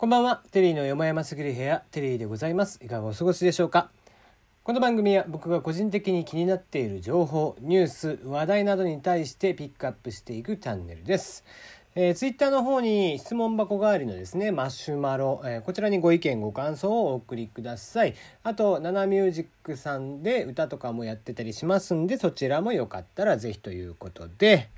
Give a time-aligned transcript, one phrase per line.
[0.00, 0.44] こんばんは。
[0.52, 2.78] テリーのよもやますぎる部屋、テリーでございます。
[2.84, 3.90] いかがお過ごしでしょうか？
[4.62, 11.42] この番組は僕が個人的に気になっている情報、ニュース、話題などに対してピックアップしていくチャンネルです。
[11.96, 18.14] えー、ツイッターの方に質問箱代わりのですね、マシュマロ、えー、こちらにご意見ご感想をお送りください。
[18.44, 24.68] あと、ナナミュージックさんで歌とかもやってたりしますんで、そちらもよかったらぜひということで、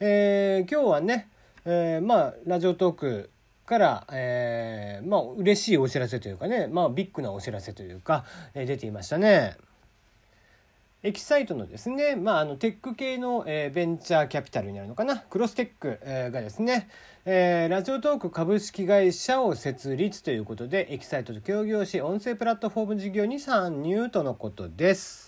[0.00, 1.28] えー、今日はね、
[1.64, 3.30] えー、まあ、ラジオトーク
[3.66, 9.56] から、えー、まあ、嬉しいお知らせというかね、まあ、ビッグなお知らせというか、えー、出ていましたね。
[11.02, 15.18] エキサイトのですね、まあ、あのテック系の、えー、ベンチャーキャピタルになるのかな？
[15.18, 16.88] クロステック、えー、がですね、
[17.26, 25.23] えー、ラジオトーク株式会社を設立ということでエキサイトと協業し音声プラットフォーム事業に参入とのことです。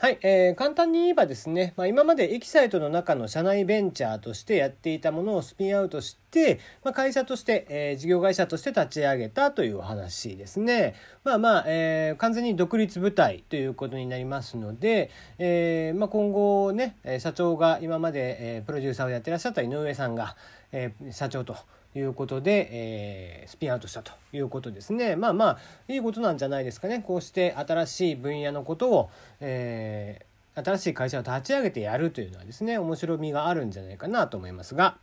[0.00, 10.94] はい、えー、簡単に言えばですね、まあ、今までエキサイトの中の社内ベンチャーとしてやっていたものをスピンアウトして、まあ、会社として、えー、事業会社として立ち上げたというお話ですね。
[11.24, 20.36] まあまあ、えー、完全に独立部隊ということになりますので、えーまあ、今後ね、社長が今まで、えー、プロデューサーをやってらっしゃった井上さんが、
[20.70, 21.56] えー、社長と
[21.98, 25.16] いうことで、えー、スピンアウトしたということですね。
[25.16, 27.02] まあまあ、いいことなんじゃないですかね。
[27.06, 34.96] こうして新しい分野のことを、えー、新しい会社を立ち上げてやるというのはですね、面白みがあるんじゃないかなと思いますが、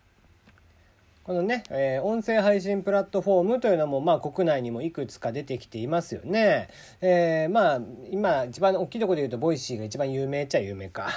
[1.25, 6.67] このね、えー、音声配信プラットフォームというのも、まあ、国内にもいくつか出てきていますよね。
[7.01, 11.09] えー、まあ、今、一番大きいとこで言うと、 Voicy が一番有名っちゃ有名か。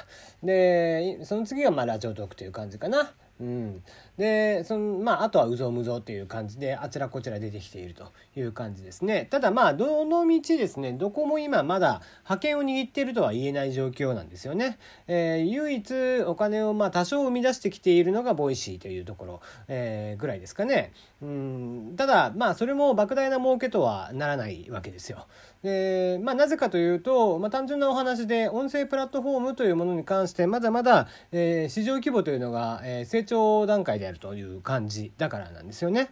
[0.42, 3.12] で、その次が、まあ、 Radiotalk という感じかな。
[3.40, 3.82] うん、
[4.16, 9.28] でそのまああとはうぞうむぞっていう感じであちらこちら出てきているという感じですね。
[9.30, 20.92] ただまあどの道ですねどこも今まだ覇権を握っているとは言えない状況なんですよね、えー、唯一お金をまあ多少生み出してきているのが Voicy というところ、えー、ぐらいですかね。
[21.22, 21.94] うん。
[21.96, 25.26] ただまあそれも莫大な儲けとはならないわけですよ。
[25.62, 36.10] でまあなぜかというと、まあ、単純なお話で音声プラットフォームというものに関してまだまだ、えー、市場規模というのが、えー、成長段階であるという感じだからなんですよね。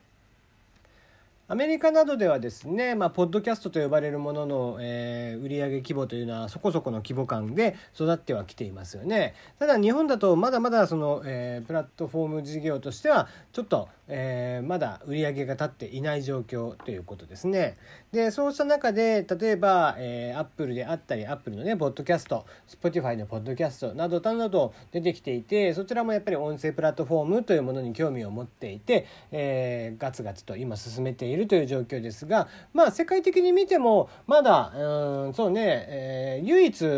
[1.49, 9.35] アメリカなどではですね、まあ、ポッドキャストと呼ばれるものの、えー、売上規模というのはそこそこの規模感で育ってはきていますよね。
[9.61, 17.77] ただ日本だとまだまだその、えー、プラットフォーム事業としてはちょっと、えー、まだ売り上げが立っていない状況ということですね。
[18.13, 36.89] でそうした中で例えば、えー、アップルであったりアップルのねポッドキャスト Spotify のポッドキャストなどなど出てきていてそちらもやっぱり音声プラットフォームというものに興味を持っていて、えー、ガツガツと今進めているという状況ですがまあ世界的に見てもまだうんそうね、えー、唯一、え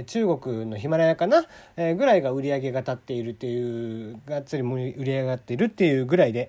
[0.00, 1.44] ー、中国のヒマラヤかな、
[1.76, 6.41] えー、ぐらいが売り上げが立っているっていうがっつり売り上がっているっていうぐらいで。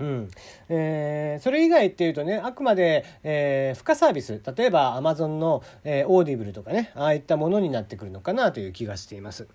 [0.00, 0.28] うん
[0.68, 9.46] えー、それ以外っていうとねあくまで、えー、付加サービス例えばアマゾンの、えー、 Audible とかねああいったものになってくるのかなという気がしています。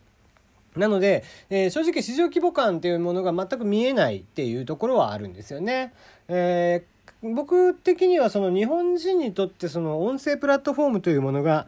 [0.77, 5.93] なので、えー、正直市場規模感っていうものが全く見えないっていうところはあるんですよね。
[6.27, 11.67] えー、僕的にはその日本人にとってその音声プラットフォームというものが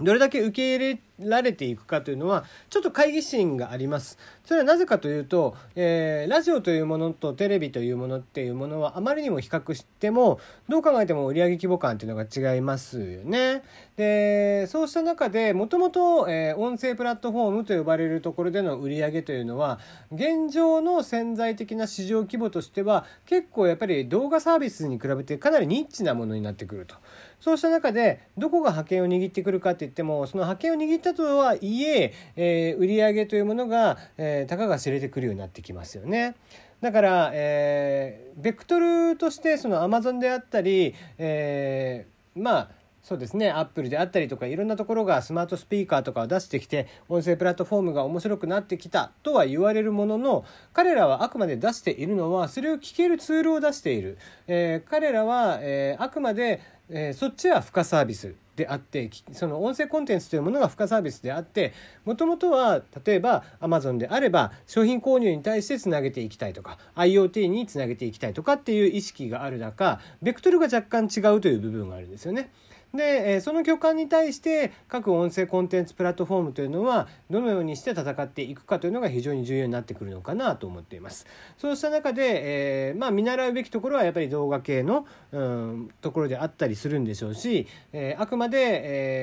[0.00, 4.18] どれだけ受け入れられていくかというのはちょっと懐疑心があります。
[4.44, 13.62] それはなぜかというと、えー、ラジオというものとテレビというものっていうものはあまりにも比較してもどう考えても売上規模感っていうのが違いますよね。
[13.96, 16.22] でそうした中でもともと
[16.56, 19.78] 音声プラットフォームと呼ばれるところでの売り上げというのは
[20.12, 26.96] 現状の潜在的な市場規模としては結構やっぱり動画サービスに比べてかなりニッチなものになってくると。
[27.40, 36.34] そうした中でどこが覇権を握ってくるかって言ってもその覇権を握ったとはいええー、売上というものが、えー、たかが知れてくるようになってきますよね。
[36.80, 42.70] だから、えー、ベクトルとしてそのアマゾンであったり、えー、まあ
[43.02, 56.60] そうですねアップルであったりとかいろんなところがスマートスピーカーとかを出してきて音声プラットフォームが面白くなってきたとは言われるものの彼らはあくまで出しているのはそれを聞けるツールを出している、えー、彼らは、えー、あくまで
[56.92, 61.72] えー、そっちは付加サービスであってその音声コンテンツというものが付加サービスであって
[62.04, 72.50] もともとは例えばアマゾンであれば商品購入に対してつなげていきたいとか IoT につなげていきたいとかっていう意識がある中ベクトルが若干違うという部分があるんですよね。
[72.94, 81.26] で、えその巨漢に対して各音声コンテンツプラットフォームというのはどのようにして戦っていくかというのが非常に重要になってくるのかなと思っています。
[81.58, 88.58] そうした中で、えー、まあ見習うべきところはやっぱり動画系の、うん、ところであったりするんでしょうし、えー、あくまで、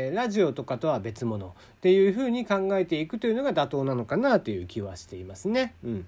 [0.08, 5.74] えー、ラジオとかとは別物っていうふうに考えていくというのが妥当なのかなという気はしていますね。
[5.84, 6.06] うん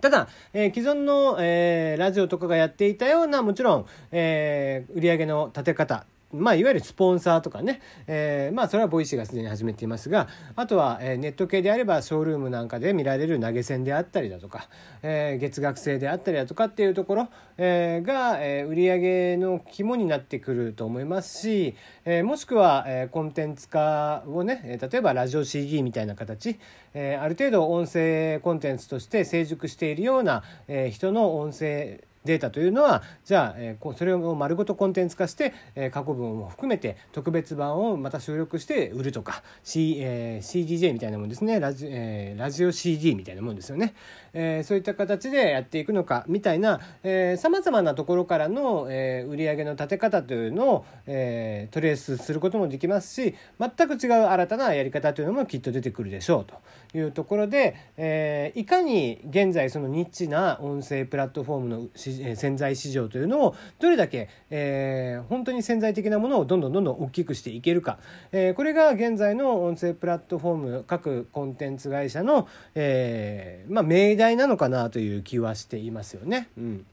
[0.00, 6.04] ただ、えー、既存の、えー、ラジオとかがやっていたようなもちろん、えー、売上の立て方
[6.38, 14.68] まあ、いわゆるスポンサーとかね、えー、まあ、それは Voicy がすでに始めていますが、あとは、えー、ネット系であれば、ショールームなんかで見られる投げ銭であったりだとか、
[15.02, 17.28] えー、月額制であったりだとかっていうところ、
[17.58, 21.74] えー、が、えー、売上の肝になってくると思いますし、
[22.04, 26.58] えー、もしくは、えー、コンテンツ化をね、例えばラジオ CD みたいな形、
[26.94, 41.58] えー、ある程度音声コンテンツとして成熟しているような、えー、人の音声データというのはじゃあ、えー、それを丸ごとコンテンツ化して、えー、過去文を含めて特別版をまた収録して売るとか、C えー、CDJ みたいなもんですね。
[41.60, 43.94] ラジ,、えー、ラジオ CD みたいなもんですよね、
[44.32, 46.80] えー、そういった形でやっていくのかみたいな
[47.36, 67.98] さまざまなところからの、えー、売上の立て方というのを、えー、トレースすることもできますし全く違う新たなやり方というのもきっと出てくるでしょうというところで、えー、いかに現在そのニッチな音声プラットフォームの市場潜在市場というのをどれだけ、えー、本当に潜在的なものをどんどんどんどん大きくしていけるか、
[68.32, 76.48] えー、これが現在の音声プラットフォーム各コンテンツ会社の、えー、まあ命題なのかなという気はしていますよね。
[76.56, 76.86] うん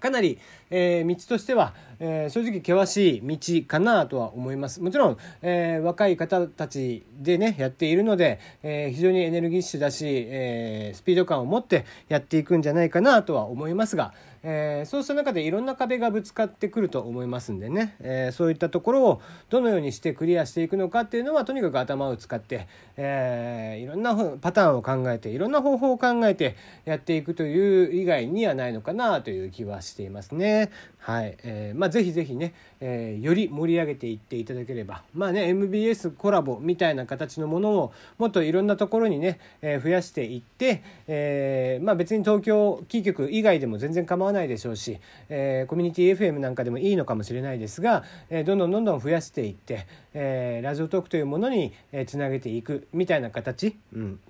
[0.00, 0.38] かなり、
[0.70, 4.80] えー、道としては、えー、正直険しい道かなとは思います。
[4.80, 14.12] もちろん、えー、若い方たちでね、やっているので、え非常にエネルギッシュだし、えスピード感を持ってやっていくんじゃないかなとは思いますが、
[14.42, 30.70] えー、そうした中でいろんな壁がぶつかってくると思いますんでね、え、そういったところをどのようにしてクリアしていくのかっていうのはとにかく頭を使って、え、いろんなパターンを考えていろんな方法を考えてやっていくという以外にはないのかなという気はしていますね。
[30.98, 35.02] はい、え、まぜひぜひね、えー、より盛り上げていっていただければ。
[35.14, 44.98] まあね MBS コラボみたいな形のものをもっといろんなところにね、えー、増やしていって、えー、まあ別に東京キー局以外でも全然構わないでしょうし、
[45.28, 51.72] えー、コミュニティ FM なんかでもいいのかもしれないですが、えー、どんどんどんどん増やしていって、えー、ラジオトークというものに
[52.06, 54.20] つなげていくみたいな形、うん。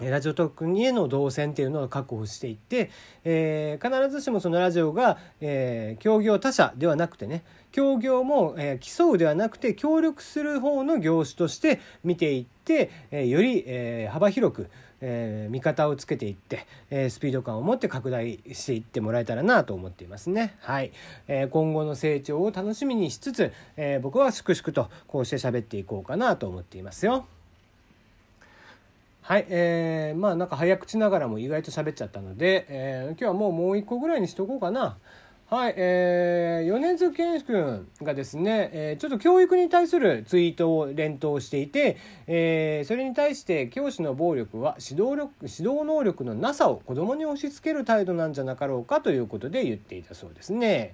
[0.00, 2.90] ラジオトークへの動線っていうのを確保していって、
[3.24, 7.42] えー、必ずしもそのラジオが、えー、協業他社ではなくてね
[7.72, 20.56] 協業も、えー、競うではなくて協力する方の業種として見ていって、えー、より、えー、幅広く、えー、見方をつけていって、えー、スピード感を持って拡大していってもらえたらなと思っていますね。
[20.60, 20.92] はい、
[21.26, 27.26] えー、今後の成長を楽しみにしつつ、えー、僕は粛々とこうして喋っていこうかなと思っていますよ。
[29.28, 34.96] はい、えー、まあなんか早口ながらも意外と喋っちゃったので、えー、今日はもうもう一個ぐらいにしとこうかな。
[35.50, 41.96] はい、えー、米津玄師君がですね、えー、ちょっと教育に対するツイートを連投していて、
[42.26, 50.92] えー、それに対して教師の暴力は指導力指導能力のなさを子供に押し付ける態度なんじゃなかろうかということで言っていたそうですね。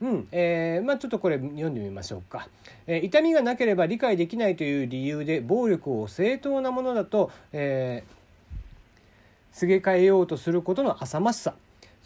[0.00, 2.48] うん、えー、まあちょっとこれ読んでみましょうか、
[2.86, 11.54] えー、痛みがなければ理解できないという理由で暴力を正当なものだと、えー、すげ替えようとすることの浅ましさ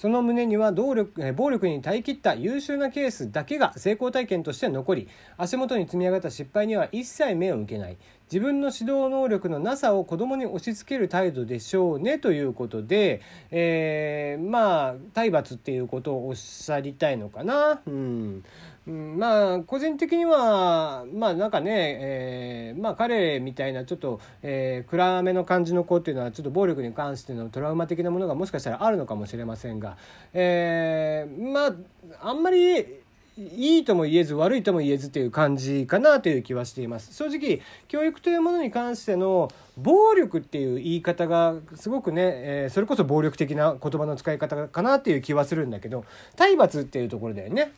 [0.00, 7.99] その胸には動力暴力に耐え切った優秀なケースだけが成功体験として残り足元に積み上がった失敗には一切目を向けない
[8.32, 13.20] 自分の指導能力のなさを子供に押し付ける態度でしょうねということで、
[13.50, 17.82] えー、まあ体罰っていうことをおっしゃりたいのかな。
[17.87, 18.43] うん
[18.87, 29.96] まあ個人的にはまあなんかね、えー、まあ彼みたいなちょっと、えー、暗めの感じの子っていうのはちょっと暴力に関してのトラウマ的なものがもしかしたらあるのかもしれませんが、
[30.32, 33.01] えー、まああんまり
[33.37, 46.05] いいとも言えず悪いとも言えずという感じかなという気はしています正直教育というものに関しての暴力っていう言い方がすごくね、えー、それこそ暴力的な言葉の使い方かなっていう気はするんだけど
[46.37, 47.72] 体罰っていうところだよね。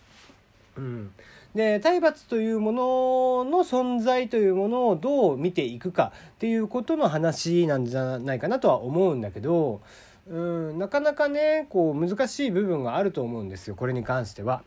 [0.76, 1.12] うん、
[1.54, 9.82] で体罰というものの存在というものをどう見ていくかっていうことの話なんじゃないかなとは思うんだけど、
[10.28, 14.62] うん、なかなかねこう難しい部分があると思うんですよこれに関しては。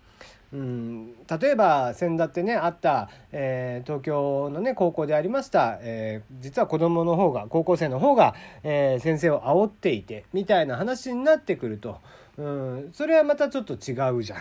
[0.54, 12.00] うん、例えば先だってねあった、えー、東京のね高校でありました、えー、実は子供の方が高校生の方が、えー、先生を煽っていてみたいな話になってくると、
[12.38, 14.40] うん、それはまたちょっと違うじゃん。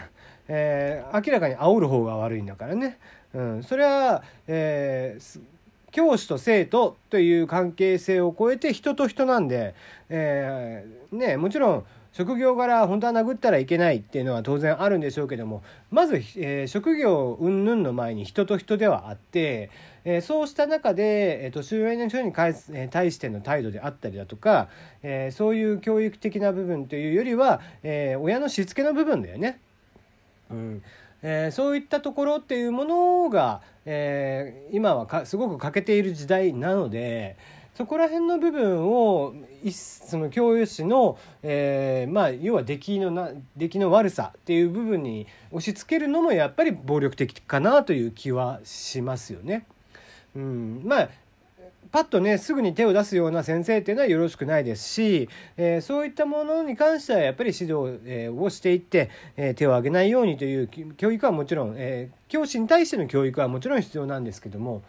[0.49, 2.99] えー、明らかに煽る方が悪いんだからね。
[3.33, 5.41] うん、それは、えー、
[5.91, 9.75] 教師と生徒という関係性を超えて人と人なんで、
[10.09, 11.85] えー、ね、もちろん
[12.15, 19.69] 職業柄本当は殴ったらいけないっていうのは当然あるんでしょうけどもまず、えー、職業云々の前に人と人ではあって、
[20.05, 22.55] えー、そうした中で、えー、年上の人に対
[23.11, 24.69] しての態度であったりだとか、
[25.03, 29.59] えー、そういう教育的な部分というよりは、えー、親のしつけの部分だよね。
[30.53, 30.83] うん
[31.27, 37.37] えー、そういったところっていうものが、えー、今はすごく欠けている時代なので
[37.75, 39.35] そこら辺の部分を
[39.71, 49.67] その教諭士の、えー、まあ要は出来のな出来の悪さっていう部分に押し付けるのもやっぱり暴力的かなという気はしますよね。
[50.37, 51.09] うん、まあ
[51.95, 64.83] パッとねすぐに手を出すような先生っていうのはよろしくないですし、えー、そういったものに関してはやっぱり指導、えー、をしていって、えー、手を挙げないようにという教育はもちろん、え教師に対しての教育はもちろん必要なんですけども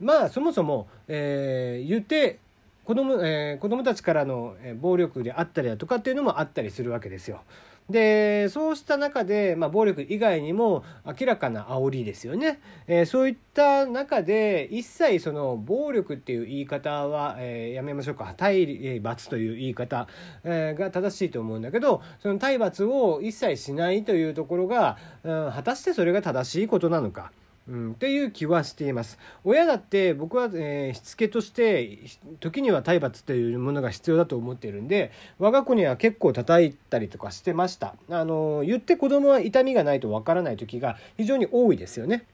[0.00, 2.38] まあそもそも、え言って
[2.84, 7.42] 子供,、えー、子供たちからの暴力であったりだとかっていうのもあったりするわけですよ。
[7.90, 20.08] でそうした中で、まあ、暴力以外にも明らかな煽りですよね、えー、そういった中で一切その暴力っていう言い方は、えー、やめましょうか体罰という言い方、
[20.42, 27.30] えー、が正しいと思うんだけどその体罰を一切しないというところが、うん、果たしてそれが正しいことなのか。
[27.68, 29.18] うん、っていう気はしています。
[29.44, 31.98] 親だって僕は、えー、しつけとして
[32.38, 37.94] 時には体罰というものが必要だと思っているんで我が子には結構叩いたりとかしてました。
[38.08, 42.24] あの言って子供は痛みがないとわからない時が非常に多いですよね、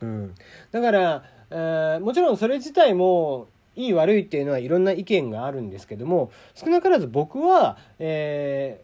[0.00, 0.34] うん、
[0.72, 8.82] だから、えー、もちろんそれ自体もいい悪いっていうのはいろんな意見があるんですけども少なからず僕は、え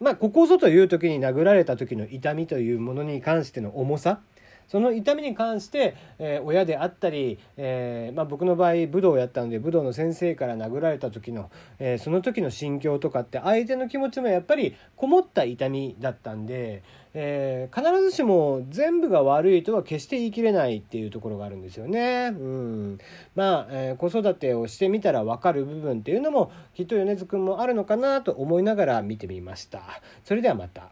[0.00, 4.20] ー、まあここぞという時に殴られた時の痛みというものに関しての重さ
[4.68, 16.82] その痛みに関して、えー、親であったり、えーまあ、僕の場合武道をやったので武道の先生から殴られた時の、えー、その時の心境とかって相手の気持ちもやっぱりこもった痛みだったんで、
[17.14, 22.32] えー、必ずしも全部が悪いとは決して言い切れないっていうところがあるんですよね。
[22.32, 22.98] うん、
[23.36, 29.82] まあ、えー、子育てをしてみたら分かる部分っていうのもきっと米津くんもあるのかなと思いながら見てみました。
[30.24, 30.90] それではまた。